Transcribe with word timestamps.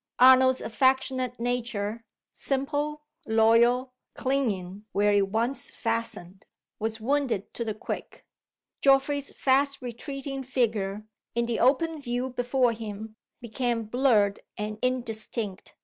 Arnold's 0.17 0.61
affectionate 0.61 1.39
nature 1.39 2.03
simple, 2.33 3.03
loyal, 3.27 3.93
clinging 4.15 4.83
where 4.93 5.13
it 5.13 5.27
once 5.29 5.69
fastened 5.69 6.47
was 6.79 6.99
wounded 6.99 7.53
to 7.53 7.63
the 7.63 7.75
quick. 7.75 8.25
Geoffrey's 8.81 9.31
fast 9.31 9.79
retreating 9.79 10.41
figure, 10.41 11.05
in 11.35 11.45
the 11.45 11.59
open 11.59 12.01
view 12.01 12.31
before 12.31 12.71
him, 12.71 13.15
became 13.41 13.83
blurred 13.83 14.39
and 14.57 14.79
indistinct. 14.81 15.75